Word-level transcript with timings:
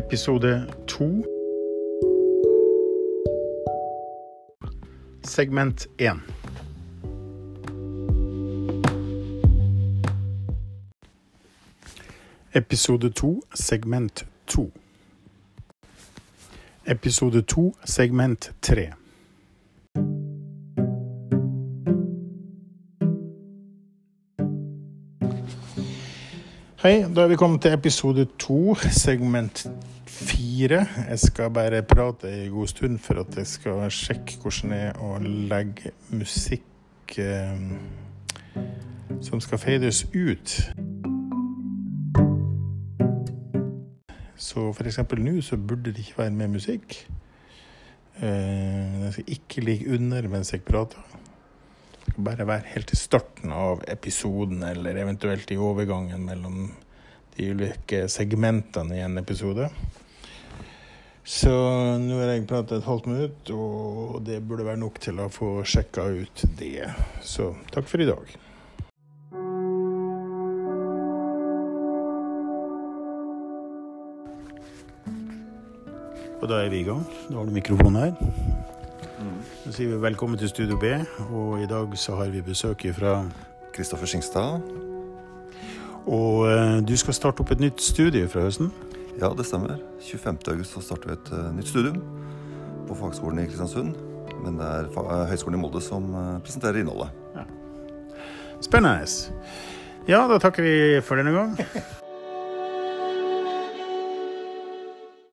Episode 0.00 0.66
to. 0.86 1.22
Segment 5.22 5.88
én. 5.98 6.22
Episode 12.52 13.10
to, 13.12 13.40
segment 13.52 14.24
to. 14.46 14.70
Episode 16.84 17.42
to, 17.42 17.72
segment 17.84 18.54
tre. 18.60 18.94
Hei, 26.80 27.02
da 27.12 27.26
er 27.26 27.28
vi 27.28 27.36
kommet 27.36 27.60
til 27.60 27.74
episode 27.76 28.22
to, 28.40 28.72
segment 28.88 29.66
fire. 30.08 30.86
Jeg 31.10 31.18
skal 31.20 31.50
bare 31.52 31.82
prate 31.84 32.30
en 32.32 32.54
god 32.54 32.70
stund 32.70 32.98
for 32.98 33.20
at 33.20 33.36
jeg 33.36 33.46
skal 33.46 33.90
sjekke 33.92 34.38
hvordan 34.40 34.72
det 34.72 34.78
er 34.86 35.02
å 35.04 35.10
legge 35.20 35.92
musikk 36.08 37.18
eh, 37.20 37.60
som 39.20 39.44
skal 39.44 39.60
fades 39.60 40.06
ut. 40.16 40.56
Så 44.40 44.70
eksempel 44.80 45.20
nå 45.20 45.36
så 45.44 45.60
burde 45.60 45.92
det 45.92 46.06
ikke 46.06 46.22
være 46.22 46.38
med 46.40 46.56
musikk. 46.56 47.02
Eh, 48.22 49.04
jeg 49.04 49.12
skal 49.18 49.36
ikke 49.36 49.68
ligge 49.68 49.98
under 49.98 50.32
mens 50.32 50.56
jeg 50.56 50.64
prater. 50.64 51.04
Bare 52.16 52.46
være 52.48 52.72
helt 52.74 52.92
i 52.92 52.98
starten 52.98 53.52
av 53.54 53.84
episoden, 53.88 54.62
eller 54.66 54.98
eventuelt 55.02 55.50
i 55.52 55.58
overgangen 55.60 56.24
mellom 56.26 56.70
de 57.36 57.50
ulike 57.54 58.04
segmentene 58.10 58.98
i 58.98 59.04
en 59.04 59.18
episode. 59.20 59.70
Så 61.24 61.52
nå 62.02 62.16
har 62.18 62.32
jeg 62.32 62.46
pratet 62.50 62.80
et 62.80 62.88
halvt 62.88 63.06
minutt, 63.06 63.50
og 63.54 64.20
det 64.26 64.40
burde 64.42 64.66
være 64.66 64.80
nok 64.82 64.98
til 65.04 65.20
å 65.22 65.30
få 65.32 65.60
sjekka 65.62 66.08
ut 66.10 66.44
det. 66.58 66.90
Så 67.22 67.52
takk 67.70 67.86
for 67.90 68.02
i 68.02 68.08
dag. 68.08 68.36
Og 76.40 76.48
da 76.48 76.62
er 76.64 76.72
vi 76.72 76.80
i 76.80 76.88
gang. 76.88 77.04
Da 77.28 77.36
har 77.36 77.46
du 77.46 77.52
mikrofonen 77.52 78.00
her. 78.00 78.69
Så 79.20 79.72
sier 79.76 79.90
vi 79.92 79.98
velkommen 80.00 80.38
til 80.40 80.48
Studio 80.48 80.78
B, 80.80 80.94
og 81.28 81.58
i 81.60 81.66
dag 81.68 81.92
så 82.00 82.14
har 82.16 82.30
vi 82.32 82.40
besøk 82.44 82.86
fra 82.96 83.18
Kristoffer 83.74 84.08
Skingstad. 84.08 84.62
Og 86.08 86.46
eh, 86.48 86.78
du 86.88 86.94
skal 86.96 87.14
starte 87.14 87.44
opp 87.44 87.52
et 87.52 87.60
nytt 87.60 87.82
studie 87.84 88.28
fra 88.32 88.46
høsten. 88.46 88.70
Ja, 89.20 89.28
det 89.36 89.44
stemmer. 89.46 89.76
25. 90.00 90.40
august 90.54 90.72
så 90.72 90.80
starter 90.86 91.10
vi 91.12 91.18
et 91.18 91.32
uh, 91.36 91.50
nytt 91.52 91.68
studium 91.68 92.00
på 92.88 92.96
Fagskolen 92.96 93.42
i 93.42 93.46
Kristiansund. 93.50 93.92
Men 94.40 94.56
det 94.56 94.66
er 94.78 94.88
fa- 94.94 95.04
eh, 95.18 95.26
Høgskolen 95.34 95.60
i 95.60 95.62
Molde 95.66 95.82
som 95.84 96.08
uh, 96.16 96.38
presenterer 96.40 96.80
innholdet. 96.80 97.12
Spennende. 98.64 99.04
Ja, 100.08 100.24
da 100.32 100.40
takker 100.40 100.64
vi 100.64 100.76
for 101.04 101.20
denne 101.20 101.36
gang. 101.36 101.56